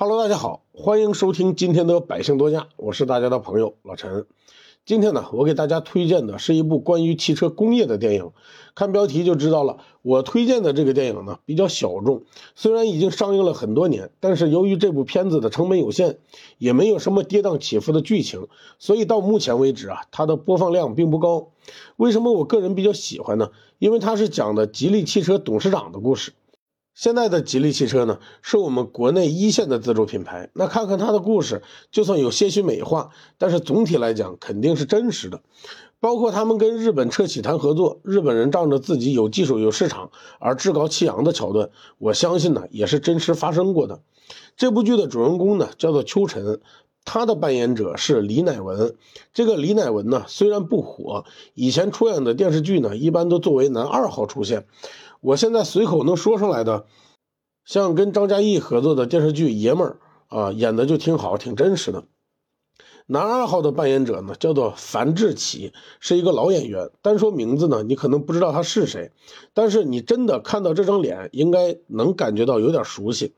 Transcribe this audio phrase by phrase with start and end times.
[0.00, 4.26] Hello，大家好，欢迎收听今天的百姓多家，我是大家的朋友老陈。
[4.86, 8.30] 今天呢，我给大家推荐的是一部关于汽车工业的电影。
[8.76, 12.22] 看标题就知道了，我推荐的这个电影呢比较小众，
[12.54, 16.18] 虽然已经上映了很多年，但是由于这部片子的成本有限，
[16.58, 18.46] 也没有什么跌宕起伏的剧情，
[18.78, 21.48] 所以到目前为止啊，它的播放量并不高。
[21.96, 23.50] 为什么我个人比较喜欢呢？
[23.80, 26.34] 因为它是讲的吉利汽车董事长的故事。
[26.98, 30.50] 现在的吉利汽车呢，是我们国内一线的自主品牌。
[30.54, 35.40] 那看看它的故事，就算有些许美化，但是总体来讲肯定是真实的。
[36.00, 44.00] 包括他们跟日本车企谈合作，日本人仗着自己有技术、有市场而趾高气扬的桥段，我相信呢也是真实发生过的。
[44.56, 46.60] 这部剧的主人公呢叫做秋晨，
[47.04, 48.96] 他的扮演者是李乃文。
[49.32, 51.24] 这个李乃文呢虽然不火，
[51.54, 54.66] 以前出演的电视剧呢一般都作为男二号出现。
[55.20, 56.86] 我现在随口能说出来的，
[57.64, 59.96] 像跟张嘉译合作的电视剧《爷们儿》
[60.36, 62.04] 啊，演的就挺好，挺真实的。
[63.10, 66.90] 男二号的扮演者呢，叫做樊志奇，是一个老演员。
[67.00, 69.10] 单说名字呢，你可能不知道他是谁，
[69.54, 73.32] 但是你真的看到这张脸，应该能感觉到有点熟悉。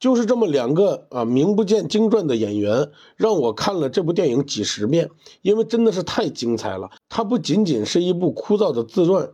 [0.00, 5.10] 就是这么两个啊名不见经传的演员，让我看了这部电影几十遍，
[5.42, 6.90] 因为真的是太精彩了。
[7.08, 9.30] 它不仅仅是一部枯燥的自传。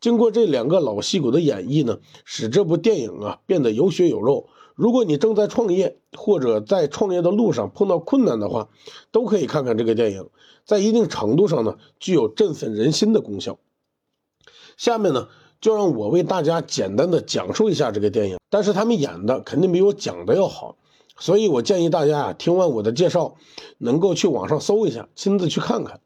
[0.00, 4.48] 经过这两个老戏骨的演绎呢，使这部电影啊变得有血有肉。
[4.74, 8.68] 如果你正在创业或者在创业的路上碰到困难的话，
[9.10, 10.28] 都可以看看这个电影，
[10.64, 13.58] 在一定程度上呢具有振奋人心的功效。
[14.76, 15.28] 下面呢
[15.60, 20.76] 就让我为大家简单的讲述一下这个电影，但是他们演的肯定比我讲的要好，
[21.18, 23.36] 所以我建议大家啊听完我的介绍，
[23.78, 26.00] 能够去网上搜一下，亲自去看看。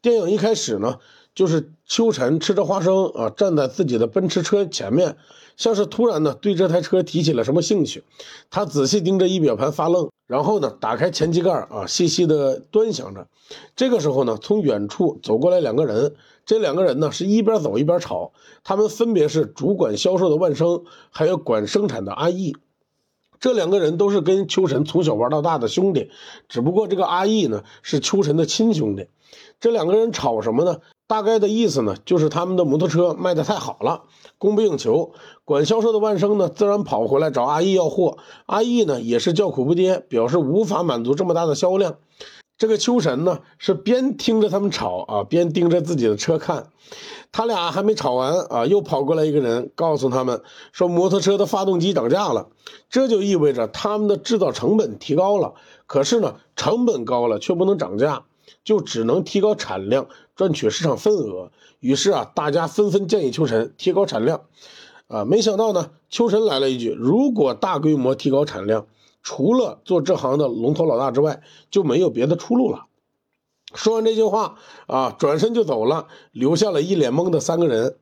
[0.00, 0.98] 电影一开始呢。
[1.36, 5.18] 就是秋晨吃着花生啊，站在自己的奔驰车前面，
[5.56, 8.04] 像是突然呢对这台车提起了什么兴趣。
[8.50, 13.26] 他仔细盯着仪表盘发愣，然后呢打开前机盖啊，细细的端详着。
[13.74, 18.32] 这个时候呢，从远处走过来两个人，这两个人呢是一边走一边吵，
[18.64, 22.56] 他们分别是主管销售的万生，还有管生产的阿义。
[23.38, 26.10] 这两个人都是跟秋晨从小玩到大的兄弟，
[26.48, 29.08] 只不过这个阿义呢是秋晨的亲兄弟。
[29.60, 30.80] 这两个人吵什么呢？
[31.08, 34.02] 大概的意思呢，就是他们的摩托车卖的太好了，
[34.38, 35.12] 供不应求。
[35.44, 38.18] 管销售的万生呢，自然跑回来找阿义要货。
[38.46, 41.96] 阿义呢，也是叫苦不迭，表示无法满足这么大的销量。
[42.58, 46.70] 这个秋神呢，是边听着他们吵啊，边盯着自己的车看。
[47.30, 50.42] 他俩还没吵完啊，又跑过来一个人，告诉他们
[50.72, 52.48] 说摩托车的发动机涨价了。
[52.88, 55.52] 这就意味着他们的制造成本提高了。
[55.86, 58.24] 可是呢，成本高了却不能涨价。
[58.66, 61.52] 就只能提高产量，赚取市场份额。
[61.78, 64.42] 于是啊，大家纷纷建议秋晨提高产量。
[65.06, 68.88] 啊，没想到呢，秋晨来了一句：“如果大规模提高产量，
[69.22, 72.86] 除了做这行的龙头老大之外，就没有别的出路了。”
[73.72, 77.96] 说完这句话啊，转身就走了，留下了一脸懵的三个人。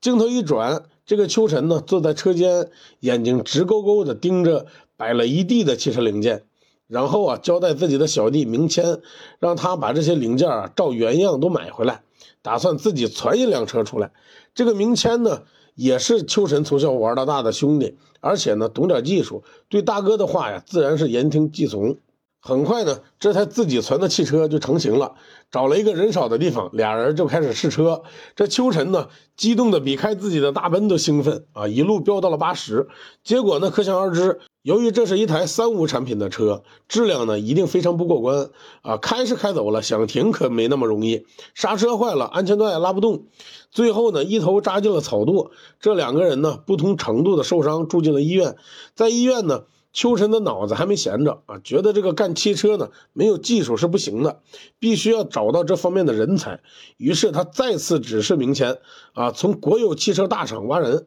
[0.00, 6.42] 镜头一转，这个秋晨呢，坐在车间，眼睛直勾勾地盯着摆了一地的汽车零件。
[6.88, 9.00] 然后啊，交代自己的小弟明谦，
[9.38, 12.02] 让他把这些零件啊照原样都买回来，
[12.42, 14.10] 打算自己攒一辆车出来。
[14.54, 15.42] 这个明谦呢，
[15.74, 21.98] 也是秋晨从小玩到大的兄弟，而且呢懂点技术，对大哥的话呀，自然是言听计从。
[22.40, 25.16] 很快呢，这台自己存的汽车就成型了。
[25.50, 28.02] 找了一个人少的地方，俩人就开始试车。
[28.36, 31.66] 这秋晨呢，激动的比开自己的大奔都兴奋啊！
[31.66, 32.88] 一路飙到了八十，
[33.24, 34.38] 结果呢，可想而知，
[34.68, 38.50] 由于这是一台三无产品的车，质量呢一定非常不过关
[38.82, 38.98] 啊！
[38.98, 41.24] 开是开走了，想停可没那么容易，
[41.54, 43.28] 刹车坏了，安全带也拉不动，
[43.70, 45.48] 最后呢，一头扎进了草垛。
[45.80, 48.56] 这两个人呢，不同程度的受伤，住进了医院。
[48.94, 49.64] 在医院呢。
[49.90, 54.42] 秋晨的脑子还没闲着啊，觉得这个干汽车呢没有技术是不行的，
[54.78, 56.60] 必须要找到这方面的人才。
[56.98, 58.76] 于是他再次指示明谦
[59.14, 61.06] 啊，从国有汽车大厂挖人。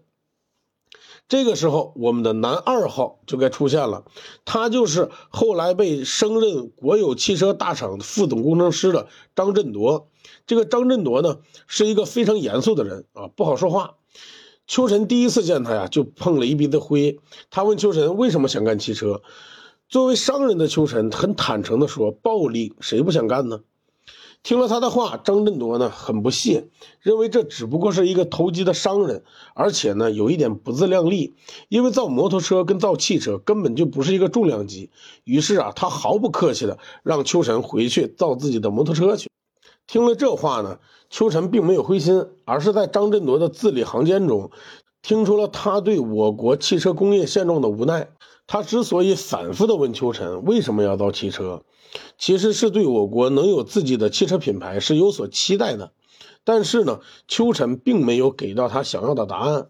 [1.31, 4.03] 这个时候，我们的男二号就该出现了，
[4.43, 10.09] 他就是后来被升任国有汽车大厂副总工程师的张振铎。
[10.45, 13.95] 这个张振铎呢，是一个非常严肃的人啊，不好说话。
[14.67, 17.17] 秋晨第一次见他呀，就碰了一鼻子灰。
[17.49, 19.21] 他问秋晨为什么想干汽车。
[19.87, 23.61] 作为商人的秋晨很坦诚地说：“暴利谁不想干呢？”
[24.43, 26.67] 听了他的话，张振铎呢很不屑，
[26.99, 29.23] 认为这只不过是一个投机的商人，
[29.53, 31.35] 而且呢有一点不自量力，
[31.69, 34.89] 因为造摩托车跟造汽车根本就不是一个重量级。
[35.23, 39.29] 于是啊，他毫不客气的让秋晨回去造自己的摩托车去。
[39.85, 40.79] 听了这话呢，
[41.11, 44.49] 秋晨并没有灰心，而是在张振铎的字里行间中，
[45.03, 48.09] 听出了他对我国汽车工业现状的无奈。
[48.47, 51.63] 他之所以反复的问秋晨为什么要造汽车，
[52.17, 55.91] 其实是对我国能有自己的汽车品牌是有所期待的。
[56.43, 59.67] 但是呢，秋晨并没有给到他想要的答案。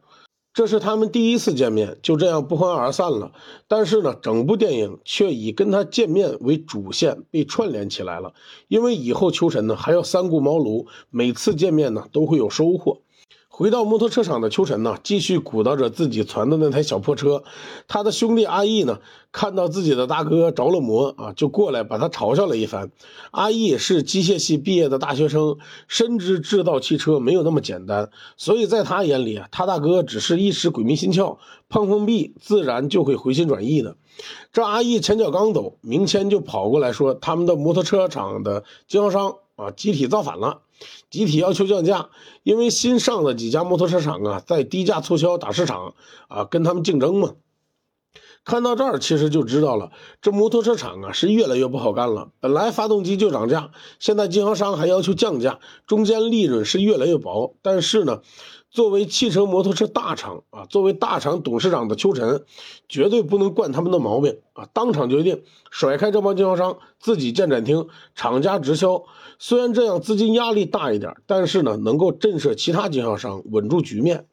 [0.53, 3.31] 这是他们第一次见面，就这样不欢而散了。
[3.69, 8.33] 但是呢，整部电影却以跟他见面为主线被串联起来了。
[8.67, 13.00] 因为以后秋晨呢还要三顾茅庐，每次见面呢都会有收获。
[13.62, 17.44] 回到摩托车厂的秋晨呢，继续鼓捣着自己攒的那台小破车。
[17.88, 18.98] 他的兄弟阿义呢，
[19.31, 22.90] 看到自己的大哥着了魔啊，就过来把他嘲笑了一番。
[23.30, 31.38] 阿义是机械系毕业的大学生，深知制造汽车没有那么简单，所以在他眼里啊，他大哥只是一时鬼迷心窍，
[31.69, 33.96] 碰碰壁，自然就会回心转意的。
[34.52, 40.62] 这阿义前脚刚走，明谦就跑过来说，他们的摩托车厂的经销商啊，集体造反了。
[41.10, 42.10] 集体要求降价，
[42.44, 45.94] 因为新上的几家摩托车厂啊，在低价促销打市场
[46.28, 47.33] 啊，跟他们竞争嘛。
[48.44, 52.31] 看到这儿，其实就知道了，这摩托车厂啊是越来越不好干了。
[52.39, 53.69] 本来发动机就涨价，
[54.00, 57.56] 现在经销商还要求降价，中间利润是越来越薄。
[57.62, 58.22] 但是呢，
[58.71, 62.45] 作为汽车摩托车大厂啊，作为大厂董事长的邱晨，
[62.88, 64.65] 绝对不能惯他们的毛病啊！
[64.71, 69.03] 当场决定甩开这帮经销商，自己建展厅，厂家直销。
[69.39, 74.25] 虽然这样资金压力大一点，但是呢，能够震慑其他经销商，稳住局面。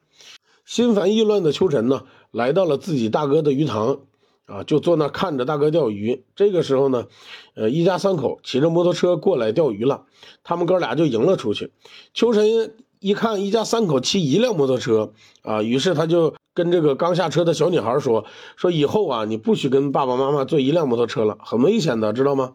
[0.64, 4.02] 心烦意乱的秋晨呢，来到了自己大哥的鱼塘，
[4.46, 6.22] 啊，就坐那看着大哥钓鱼。
[6.36, 7.06] 这个时候呢，
[7.54, 10.04] 呃，一家三口骑着摩托车过来钓鱼了，
[10.44, 11.72] 他们哥俩就迎了出去。
[12.14, 15.12] 秋晨一看一家三口骑一辆摩托车，
[15.42, 18.24] 啊，于是他就跟这个刚下车的小女孩说
[18.56, 22.54] ：“说以后啊，你不许跟爸爸妈妈坐一辆摩托车了，很危险的，知道吗？”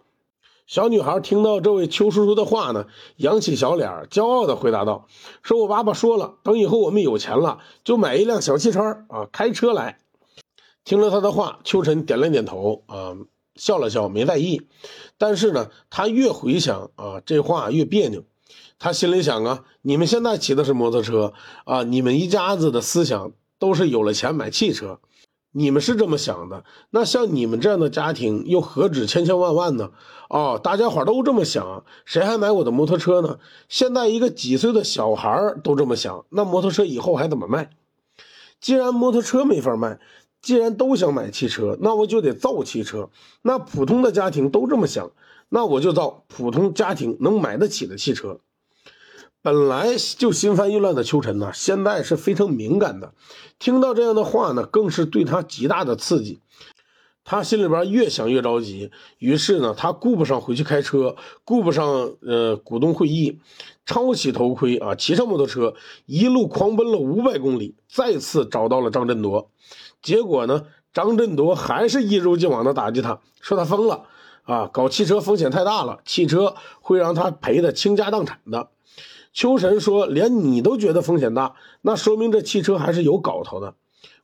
[0.66, 2.86] 小女孩听到这位邱叔叔的话呢，
[3.18, 5.08] 扬起小脸，骄傲地回答道
[5.44, 10.00] ：“说我爸爸说了，等以后我们有钱了，就买一辆小汽车啊，开车来。”
[10.86, 13.16] 听了他的话，秋晨点了点头，啊，
[13.56, 14.62] 笑了笑，没在意。
[15.18, 18.24] 但是呢，他越回想啊，这话越别扭。
[18.80, 21.34] 他心里想啊，你们现在骑的是摩托车
[21.66, 25.00] 啊，你们一家子的思想都是有了钱买汽车。
[25.56, 29.92] 你们是这么想的，那像你们这样的家庭又何止千千万万呢？
[30.28, 33.38] 哦，大家伙都这么想，谁还买我的摩托车呢？
[33.70, 37.70] 现在一个几岁的小孩都这么想，那摩托车以后还怎么卖？
[38.60, 40.00] 既然摩托车没法卖，
[40.42, 43.12] 既然都想买汽车，那我就得造汽车。
[43.44, 45.12] 那普通的家庭都这么想，
[45.50, 48.40] 那我就造普通家庭能买得起的汽车。
[49.44, 53.14] 本来就心烦意乱的秋晨呢，现在是非常敏感的，
[53.60, 56.40] 听到这样的话呢，更是对他极大的刺激。
[57.26, 63.42] 他心里边越想越着急，于是呢，他顾不上回去开车，顾不上呃股东会议，
[63.86, 65.74] 抄起头盔啊，骑上摩托车，
[66.06, 69.50] 一路狂奔了五百公里，再次找到了张振铎。
[70.02, 74.06] 结果呢，张振铎还是一如既往的打击他，说他疯了
[74.44, 78.70] 啊，搞汽车风险太大了，汽车会让他赔的倾家荡产的。
[79.34, 83.74] 秋神说：“连你都觉得风险大，那说明这汽车还是有搞头的。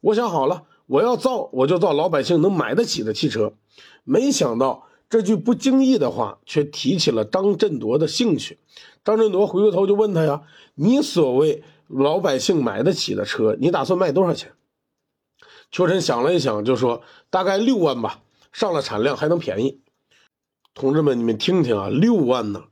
[0.01, 3.53] 我想好了，我要造，我就造老百姓能买得起的汽车。
[4.03, 8.59] 没想到这句不经意的话，却提起了张振铎的兴趣。
[9.03, 10.43] 张振铎回过头就问他呀
[10.75, 14.51] ：‘你所谓老百姓买得起的车，你打算卖多少钱？’
[15.71, 17.01] 秋晨想了一想，就说
[17.31, 18.21] ：‘大概六万吧，
[18.51, 19.79] 上了产量还能便宜。’
[20.75, 22.65] 同志们，你们听听啊，六万呢！”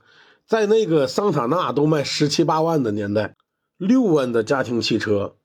[0.47, 3.35] 在那个桑塔纳都卖十七八万的年代，
[3.75, 5.35] 六万的家庭汽车，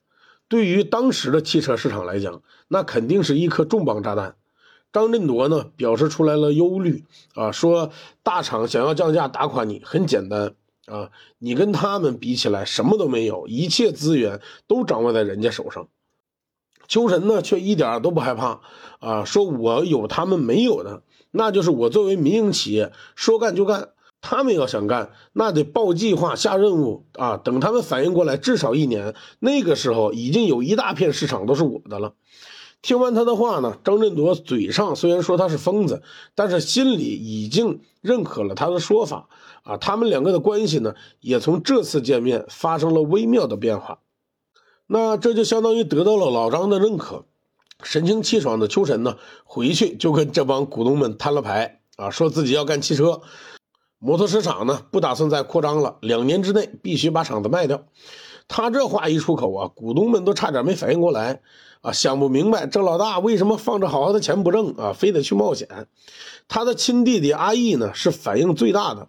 [0.46, 4.36] 对于当时的汽车市场来讲，那肯定是一颗重磅炸弹。
[4.92, 7.02] 张振铎呢表示出来了忧虑
[7.34, 7.90] 啊，说
[8.22, 10.54] 大厂想要降价打垮你很简单
[10.86, 15.88] 啊，你跟他们比起来什么都没有，一切资源都掌握在人家手上。
[16.86, 18.60] 秋神呢却一点都不害怕
[19.00, 23.88] 啊，说我有他们没有的，那就是我作为民营企业说干就干。
[24.22, 27.36] 他们要想干，那得报计划、下任务啊！
[27.36, 29.14] 等他们反应过来，至少一年。
[29.40, 32.14] 那个时候，已经有一大片市场都是我的了。
[32.80, 36.02] 听完他的话呢，张振铎嘴上虽然说他是疯子，
[36.36, 39.28] 但是心里已经认可了他的说法
[39.64, 39.76] 啊。
[39.76, 43.98] 他们两个的关系呢，也从这次见面发生了微妙的变化。
[44.86, 47.24] 那这就相当于得到了老张的认可。
[47.82, 53.20] 神清气爽的秋晨呢，回去就跟这帮股东们摊了牌啊，说自己要干汽车。
[54.04, 57.84] 摩托车厂呢不打算再扩张了，两年之内必须把厂子卖掉。
[58.48, 61.40] 他这话一出口啊，股东们都差点没反应过来
[61.82, 65.86] 啊，想不明白这老大为什么放着好好的钱不挣啊，非得去冒险。
[66.48, 69.06] 他的亲弟弟阿义呢是反应最大的，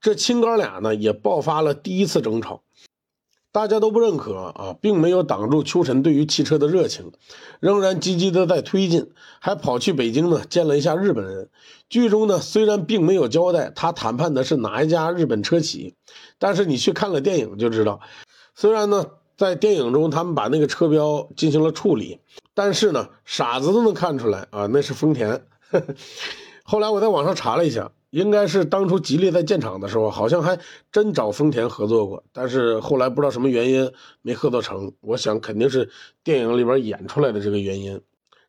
[0.00, 2.62] 这亲哥俩呢也爆发了第一次争吵。
[3.54, 7.12] 大家都不认可啊，并没有挡住秋晨对于汽车的热情，
[7.60, 11.48] 仍然积极的在推进，还跑去北京呢见了一下日本人。
[11.88, 15.94] 剧中呢虽然并没有交代他谈判的是哪一家日本车企，
[16.40, 18.00] 但是你去看了电影就知道，
[18.56, 19.06] 虽然呢
[19.36, 22.18] 在电影中他们把那个车标进行了处理，
[22.54, 25.46] 但是呢傻子都能看出来啊那是丰田。
[26.64, 27.92] 后来我在网上查了一下。
[28.14, 30.56] 应该是当初吉利在建厂的时候，好像还
[30.92, 33.90] 真找丰田合作过，但是后来不知道什么原因
[34.22, 34.92] 没合作成。
[35.00, 35.90] 我想肯定是
[36.22, 38.00] 电影里边演出来的这个原因。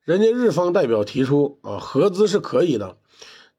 [0.04, 2.98] 人家日方代表提出啊，合资是可以的，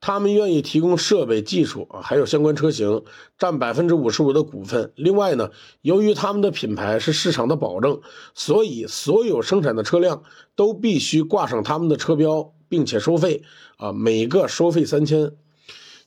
[0.01, 3.03] 他们愿意提供设备、技术啊，还有相关车型，
[3.37, 4.93] 占百分之五十五的股份。
[4.95, 5.51] 另外呢，
[5.83, 8.01] 由于他们的品牌是市场的保证，
[8.33, 10.23] 所以所有生产的车辆
[10.55, 13.43] 都必须挂上他们的车标，并且收费
[13.77, 15.33] 啊，每个收费三千。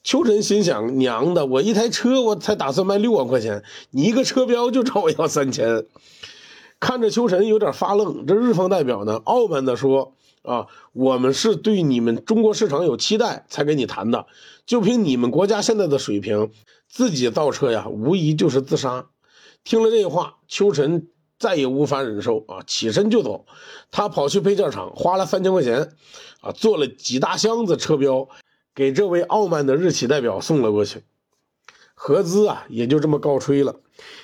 [0.04, 5.86] 秋晨心想：“娘的，我一台车我才打算卖六万块钱，你一个车标就找我要三千。”
[6.80, 10.14] 看着秋晨有点发愣，这日方代表呢，傲慢地说
[10.44, 14.26] ：“啊，我们是对你们中国市场有期待才跟你谈的，
[14.66, 16.50] 就凭你们国家现在的水平，
[16.88, 19.08] 自己造车呀，无疑就是自杀。”
[19.66, 23.46] 听了这话，秋晨再也无法忍受啊，起身就走。
[23.92, 25.92] 他跑去配件厂，花了三千块钱，
[26.40, 28.30] 啊，做了几大箱子车标。
[28.80, 31.04] 给这位傲慢的日企代表送了过去，
[31.96, 33.76] 合资啊也就这么告吹了。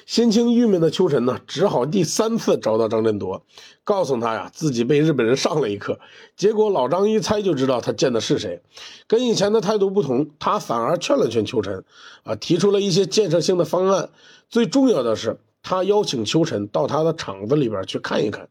[0.05, 3.43] 心情郁闷的秋晨呢，只好第三次找到张振铎，
[3.83, 5.99] 告诉他呀自己被日本人上了一课。
[6.37, 8.61] 结果老张一猜就知道他见的是谁，
[9.07, 11.83] 跟以前的态度不同，他反而劝了劝秋晨，
[12.23, 14.09] 啊提出了一些建设性的方案。
[14.49, 18.47] 最重要的是，他邀请秋晨到他的厂子里边去看一看。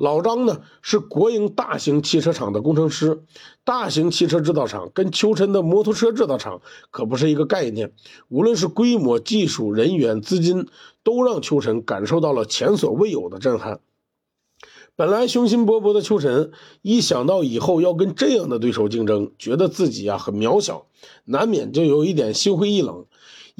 [0.00, 3.22] 老张呢是国营大型汽车厂的工程师，
[3.64, 7.92] 大型汽车制造厂跟秋晨的摩托车制造厂可不是一个概念。
[8.28, 10.68] 无论是规模、技术、人员、资金，
[11.02, 13.80] 都让秋晨感受到了前所未有的震撼。
[14.96, 20.86] 本来雄心勃勃的秋晨，一想到以后要跟这样的对手竞争，觉得自己啊很渺小，
[21.26, 23.04] 难免就有一点心灰意冷。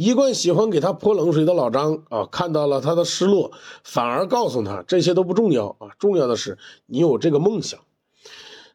[0.01, 3.53] 一贯喜欢给他泼冷水的老张啊，看到了他的失落，
[3.85, 7.81] 反而告诉他这些都不重要啊，重要的是你有这个梦想。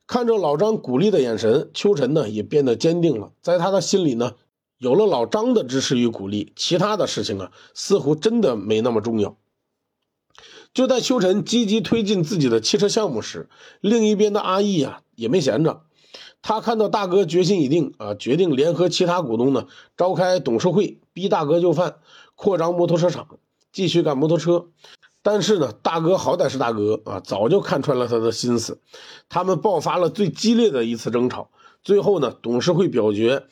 [0.06, 3.32] 看着老张鼓励的眼神，秋晨呢也变得坚定了。
[3.42, 4.34] 在他的心里呢，
[4.78, 9.36] 有了老张的支持与鼓励，其他的事情啊似乎真的没那么重要。
[10.76, 13.50] 就在秋晨积极推进自己的汽车项目时，
[13.82, 15.82] 另一边的阿义啊也没闲着。
[16.48, 19.66] 他看到大哥决心已定啊，决定联合其他股东呢，
[19.98, 21.96] 召开董事会，逼大哥就范，
[22.36, 23.40] 扩张摩托车厂，
[23.72, 24.68] 继续干摩托车。
[25.24, 28.80] 但是呢，大哥好歹是大哥啊，早就看穿了他的心思。
[29.28, 31.50] 他们爆发了最激烈的一次争吵，
[31.82, 33.46] 最后呢，董事会表决，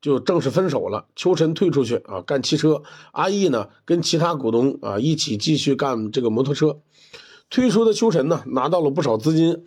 [0.00, 1.06] 就正式分手了。
[1.16, 6.78] 秋晨退出去啊，干汽车；阿义呢，跟其他股东啊一起继续干这个摩托车。
[7.50, 9.64] 退出的秋晨呢，拿到了不少资金。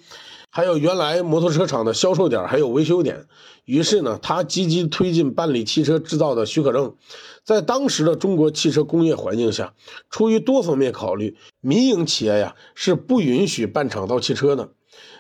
[0.51, 3.27] 还有原来摩托车厂的销售点，还有维修点。
[3.65, 6.96] 于是呢，他积极推进办理汽车制造的许可证。
[7.44, 9.74] 在当时的中国汽车工业环境下，
[10.10, 14.70] 出于多方面考虑，民营企业呀是不允许办厂造汽车的。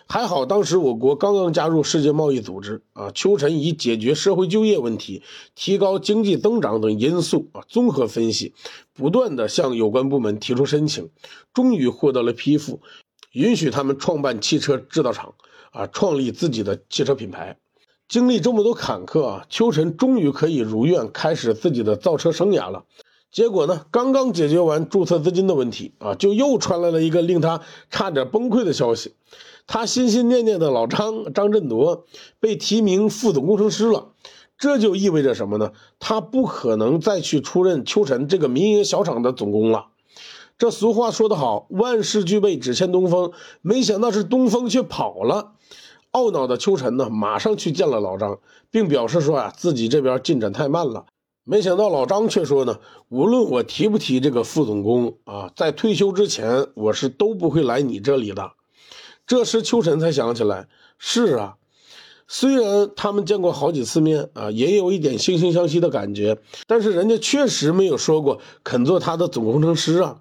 [0.07, 5.21] 还好当时我国刚刚加入世界贸易组织啊，秋晨以解决社会就业问题、
[5.53, 8.55] 提高经济增长等因素啊，综合分析，
[8.93, 11.09] 不断的向有关部门提出申请，
[11.53, 12.81] 终于获得了批复。
[13.31, 15.33] 允许他们创办汽车制造厂，
[15.71, 17.57] 啊，创立自己的汽车品牌。
[18.07, 22.85] 经历这么多坎坷啊，秋晨终于可以如愿开始自己的造车生涯了。
[23.31, 29.13] 结果呢，刚刚解决完注册资金的问题啊，就又传来了一个令他差点崩溃的消息：
[29.67, 32.05] 他心心念念的老张张振铎
[32.39, 34.13] 被提名副总工程师了。
[34.57, 35.71] 这就意味着什么呢？
[35.99, 39.89] 他不可能再去出任秋晨这个民营小厂的总工了。
[40.59, 43.31] 这俗话说得好，万事俱备，只欠东风。
[43.61, 45.53] 没想到是东风却跑了。
[46.11, 48.39] 懊恼的秋晨呢，马上去见了老张，
[48.69, 51.05] 并表示说啊，自己这边进展太慢了。
[51.45, 58.51] 没想到老张却说呢，无论我提不提这个副总工啊，在退休之前，我是都不会来你这里的。
[59.25, 61.55] 这时秋晨才想起来，是啊，
[62.27, 66.37] 虽然他们见过好几次面啊，也有一点惺惺相惜的感觉，
[66.67, 70.19] 但是人家确实没有说过肯做他的总工程师啊。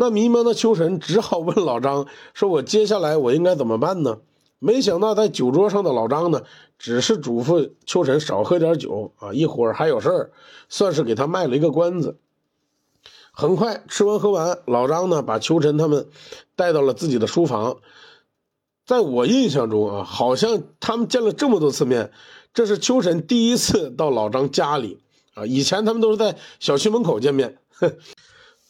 [0.00, 4.20] 那迷茫的秋晨只好问老张：“说我接下来我应该怎么办呢？”
[4.58, 6.42] 没想到在酒桌上的老张呢，
[6.78, 10.30] 只是嘱咐秋晨少喝点酒啊，一会儿还有事儿，
[10.70, 12.16] 算是给他卖了一个关子。
[13.30, 16.08] 很快吃完喝完，老张呢把秋晨他们
[16.56, 17.76] 带到了自己的书房。
[18.86, 22.10] 在我印象中啊，好像他们见了这么多次面，
[22.54, 24.98] 这是秋晨第一次到老张家里
[25.34, 27.58] 啊，以前他们都是在小区门口见面。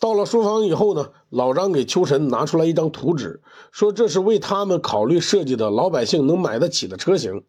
[0.00, 7.44] 到了书房以后呢，老张给秋晨拿出来一张图纸，说这是为他们考虑设计的老百姓能买得起的车型。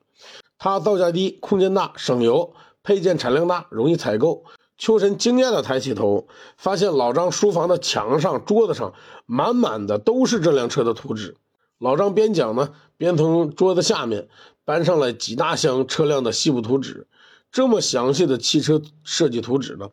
[0.60, 2.54] 它造价低，空间大，省油，
[2.84, 4.44] 配件产量大，容易采购。
[4.78, 6.28] 秋晨惊讶地抬起头，
[6.58, 8.94] 发现老张书房的墙上、桌子上
[9.26, 11.38] 满满的都是这辆车的图纸。
[11.80, 14.28] 老张边讲呢，边从桌子下面
[14.66, 17.08] 搬上来几大箱车辆的细部图纸。
[17.52, 19.90] 这么详细的汽车设计图纸呢，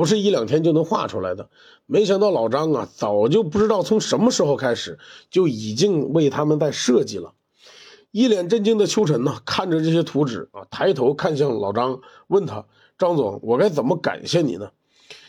[0.00, 1.50] 不是一两天就能画出来的。
[1.84, 4.98] 没想到老张啊，早就不知道从什么时候开始，
[5.30, 7.34] 就已经为他们在设计了。
[8.10, 12.64] 一脸震惊的秋晨呢，看着这些图纸啊，抬头看向老张，问他
[12.96, 14.70] ：“张总，我该怎么感谢你呢？”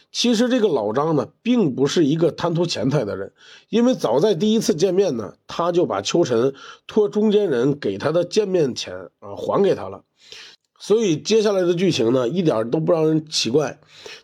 [0.09, 3.33] 其实这个老张呢，并不是一个贪图钱财的人，
[3.67, 6.53] 因为早在第一次见面呢，他就把秋晨
[6.87, 10.05] 托中间人给他的见面钱啊还给他了。
[10.81, 13.79] 所以接下来的剧情呢，一点都不让人奇怪。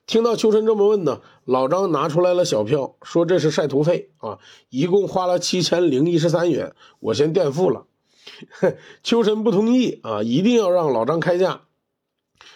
[0.08, 4.40] 听到秋晨这么问呢，老张拿出来了小票，说这是晒图费啊，
[4.72, 7.86] 一共花了七千零一十三元，我先垫付了。
[9.04, 11.62] 秋晨不同意啊，一定要让老张开价，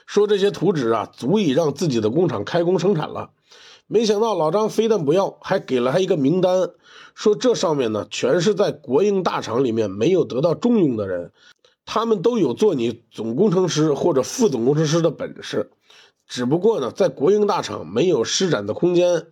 [0.08, 3.30] 说这些图纸啊，足以让自己的工厂开工生产了。
[3.86, 6.72] 没想到老张非但不要，还给了他一个名单，
[7.14, 11.32] 说这上面呢，全是在国营大厂里面没有得到重用的人。
[11.94, 15.72] 他们都有做你总工程师或者副总工程师的本事，
[16.26, 19.28] 只不过呢，在国营大厂没有施展的空间。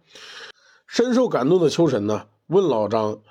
[0.85, 3.21] 深受感动的秋晨呢，问老张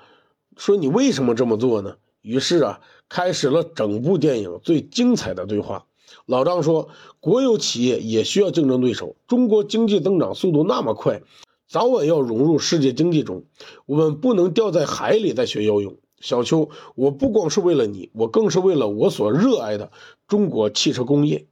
[0.57, 5.85] 说：“你为什么这么做呢？”于是啊，开始了整部电影最精彩的对话。
[6.25, 6.89] 老张说
[7.21, 11.21] ：“国有企业也需要竞争对手，中国经济增长速度那么快，
[11.67, 13.43] 早晚要融入世界经济中，
[13.85, 19.91] 我们不能掉在海里再学游泳。”小邱，我不光是为了你，我更是为了我所热爱的
[20.27, 21.47] 中国汽车工业。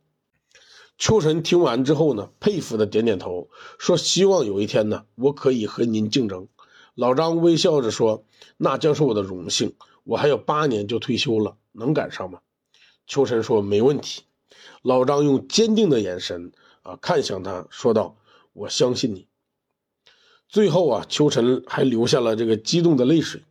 [0.97, 6.47] 秋晨听完之后呢，佩服的点点头，说：“希望有一天呢，我可以和您竞争。”
[6.95, 8.25] 老张微笑着说
[8.57, 9.75] ：“那将是我的荣幸。
[10.03, 12.39] 我还有八年就退休了，能赶上吗？”
[13.05, 14.23] 秋晨说：“没问题。”
[14.81, 18.17] 老张用坚定的眼神啊看向他，说道
[18.53, 19.27] ：“我相信你。”
[20.49, 23.43] 最后啊，秋晨还流下了这个激动的泪水。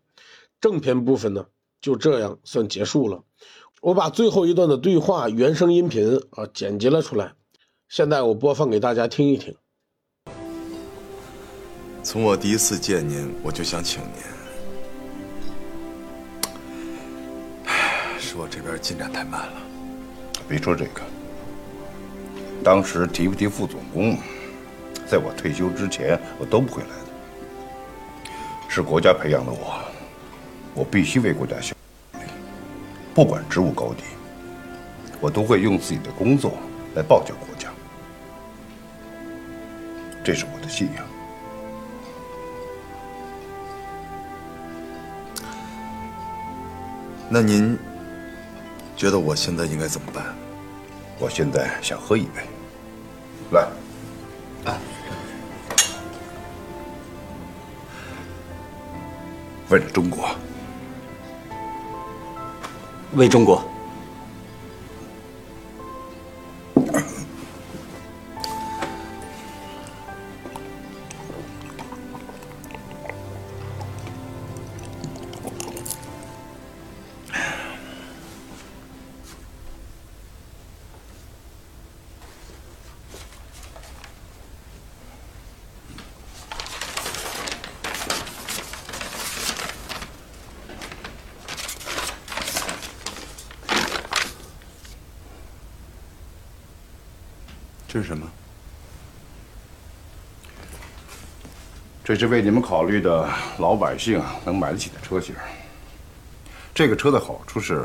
[0.61, 1.47] 正片部分呢，
[1.81, 3.23] 就这样算结束了。
[3.83, 7.35] 我把最后一段的对话原声音频啊剪辑了出来，
[7.89, 9.55] 现在我播放给大家听一听。
[12.03, 14.13] 从我第一次见您，我就想请您。
[18.19, 19.63] 是我这边进展太慢了。
[20.49, 21.03] 别说这个，
[22.65, 24.17] 当时提不提副总工，
[25.07, 28.31] 在我退休之前，我都不会来的。
[28.69, 29.81] 是国家培养的我。
[30.77, 31.75] 我必须为国家效
[32.13, 32.21] 力，
[33.15, 34.05] 不管职务高低，
[35.23, 36.53] 我都会用自己的工作
[36.95, 37.71] 来报效国家，
[40.23, 41.07] 这是我的信仰。
[47.31, 47.77] 那您
[48.95, 50.23] 觉得我现在应该怎么办？
[51.19, 52.43] 我现在想喝一杯，
[53.51, 53.67] 来，
[54.67, 54.77] 啊，
[59.71, 60.29] 为了中国。
[63.15, 63.76] 为中国。
[102.07, 105.35] 这是为你们考虑的老百姓能买得起的车型。
[106.73, 107.85] 这个车的好处是，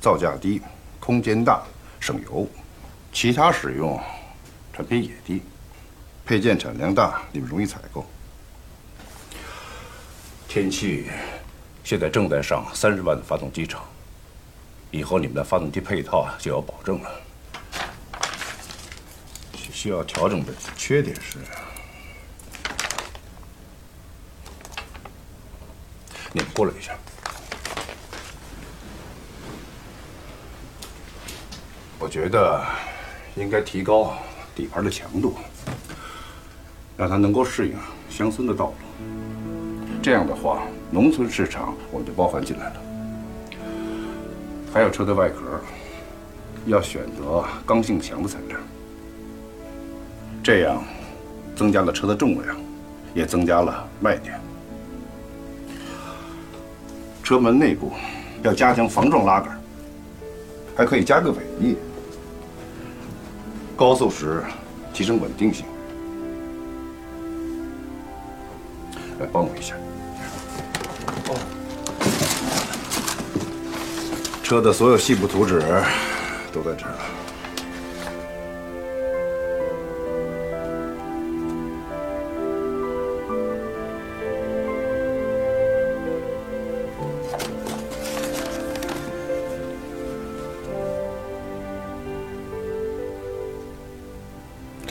[0.00, 0.62] 造价低，
[1.00, 1.60] 空间大，
[1.98, 2.48] 省油，
[3.12, 4.00] 其他使用
[4.72, 5.42] 产品也低，
[6.24, 8.06] 配件产量大，你们容易采购。
[10.46, 11.08] 天气
[11.82, 13.82] 现在正在上三十万的发动机厂，
[14.92, 17.10] 以后你们的发动机配套就有保证了。
[19.72, 21.38] 需要调整的缺点是，
[26.32, 26.92] 你们过来一下。
[31.98, 32.64] 我觉得
[33.36, 34.14] 应该提高
[34.54, 35.36] 底盘的强度，
[36.96, 37.76] 让它能够适应
[38.10, 38.74] 乡村的道路。
[40.02, 42.82] 这样的话，农村市场我们就包含进来了。
[44.74, 45.60] 还有车的外壳，
[46.66, 48.58] 要选择刚性强的材料。
[50.42, 50.82] 这样，
[51.54, 52.56] 增加了车的重量，
[53.14, 54.40] 也增加了卖点。
[57.32, 57.90] 车门内部
[58.42, 59.58] 要加强防撞拉杆，
[60.76, 61.78] 还可以加个尾翼，
[63.74, 64.44] 高速时
[64.92, 65.64] 提升稳定性。
[69.18, 69.74] 来帮我一下。
[71.28, 71.40] 哦。
[74.42, 75.58] 车的所有细部图纸
[76.52, 77.21] 都在这儿了。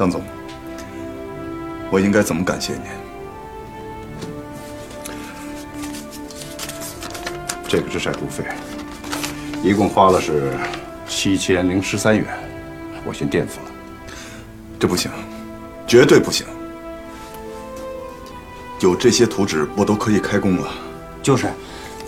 [0.02, 0.20] 张总，
[1.92, 2.82] 我应该怎么感谢您？
[7.68, 8.44] 这个是晒图费，
[9.62, 10.54] 一共花了是
[11.08, 12.26] 七千零十三元，
[13.06, 13.72] 我先垫付了。
[14.80, 15.12] 这不行，
[15.86, 16.48] 绝对不行！
[18.80, 20.68] 有这些图纸，我都可以开工了。
[21.22, 21.46] 就是，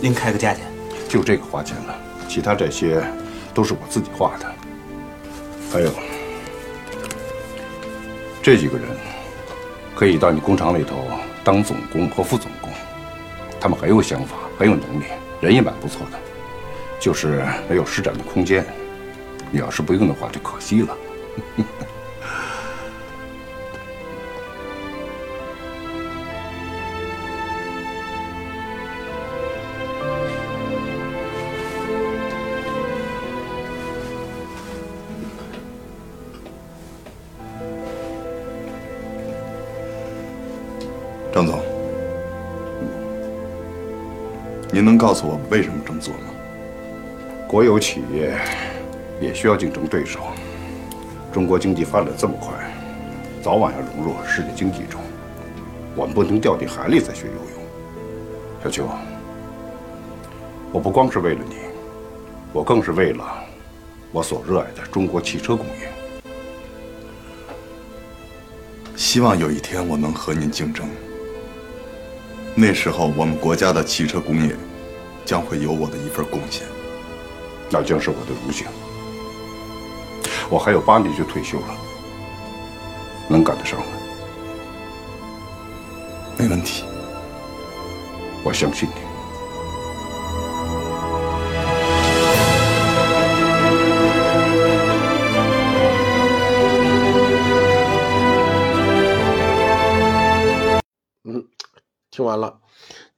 [0.00, 0.64] 您开个价钱。
[1.08, 1.94] 就这个花钱了，
[2.28, 3.00] 其他这些
[3.54, 4.52] 都是我自己画的。
[5.72, 5.92] 还有。
[8.44, 8.86] 这几个人
[9.94, 11.08] 可以到你工厂里头
[11.42, 12.70] 当总工和副总工，
[13.58, 15.04] 他们很有想法，很有能力，
[15.40, 16.18] 人也蛮不错的，
[17.00, 18.62] 就是没有施展的空间。
[19.50, 20.94] 你要是不用的话，就可惜了。
[45.14, 46.34] 告诉我为什么这么做吗？
[47.46, 48.36] 国有企业
[49.20, 50.18] 也需要竞争对手。
[51.32, 52.52] 中国经济发展这么快，
[53.40, 55.00] 早晚要融入世界经济中。
[55.94, 57.64] 我们不能掉进海里再学游泳。
[58.64, 58.88] 小邱，
[60.72, 61.58] 我不光是为了你，
[62.52, 63.24] 我更是为了
[64.10, 65.88] 我所热爱的中国汽车工业。
[68.96, 70.84] 希望有一天我能和您竞争。
[72.56, 74.56] 那时候，我们国家的汽车工业
[75.24, 76.66] 将会有我的一份贡献，
[77.70, 78.66] 那将是我的荣幸。
[80.50, 81.74] 我还有八年就退休了，
[83.28, 83.86] 能赶得上吗？
[86.36, 86.84] 没问题，
[88.44, 88.94] 我相信你。
[101.26, 101.42] 嗯
[102.10, 102.60] 听完了，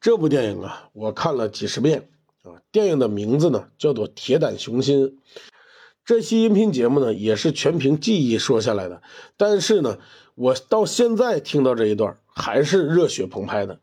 [0.06, 2.08] 这部电影啊，我看了几十遍
[2.44, 2.62] 啊。
[2.70, 5.08] 电影的名字呢叫做《铁胆雄心》。
[6.04, 9.02] 这期音频节目呢也是全凭记忆说下来的，
[9.36, 9.98] 但是呢，
[10.36, 13.80] 我到现在听到这一段还是热血澎湃的。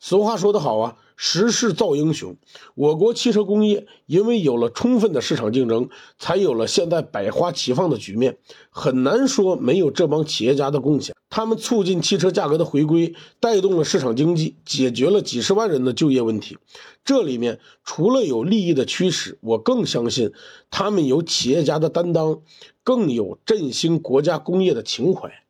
[0.00, 0.96] 俗话说得好啊。
[1.20, 2.36] 时势造英雄，
[2.76, 8.38] 我国汽车工业因为有了充分的市场竞争，才有了现在百花齐放的局面。
[8.70, 16.56] 很难说没有这帮企业家的贡献，他们促进汽车价格的回归，带动了市场经济，解决了几十万人的就业问题。
[17.04, 20.32] 这里面除了有利益的驱使，我更相信
[20.70, 22.42] 他们有企业家的担当，
[22.84, 25.42] 更有振兴国家工业的情怀。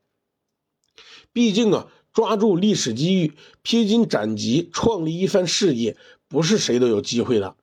[1.35, 1.89] 毕竟啊。
[2.19, 7.55] 抓住历史机遇，披荆斩棘，创立一番事业，不是谁都有机会的。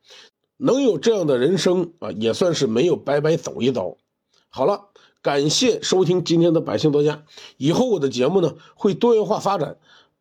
[0.55, 3.97] 能有这样的人生啊，也算是没有白白走一遭。
[4.47, 4.91] 好了，
[5.21, 7.25] 感谢收听今天的百姓多家。
[7.57, 9.75] 以后我的节目呢，会多元化发展。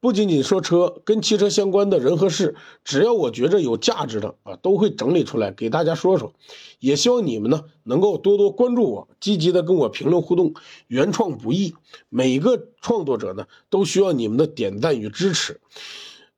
[0.04, 6.34] 不仅仅说车，跟汽车相关的人和事，只要我觉着有价值的啊，都会整理出来给大家说说。
[6.78, 10.52] 也希望你们呢能够多多关注我，积极的跟我评论互动。
[10.88, 11.74] 原创不易，
[12.10, 15.58] 每个创作者呢都需要你们的点赞与支持。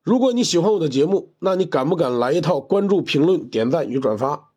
[0.00, 4.52] 如果你喜欢我的节目，那你敢不敢来一套关注、评论、点赞与转发？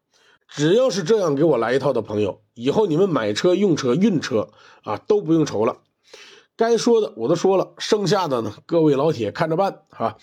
[0.47, 4.49] 只要是这样给我来一套的朋友，以后你们买车、用车、运车
[4.83, 5.77] 啊都不用愁了。
[6.59, 10.17] 该说的我都说了，剩下的呢，各位老铁看着办哈。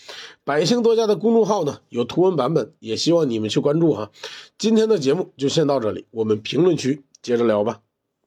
[0.45, 4.11] 百姓多家的公众号呢有图文版本，也希望你们去关注哈。
[4.59, 7.81] 今天的节目就先到这里，我们评论区接着聊吧。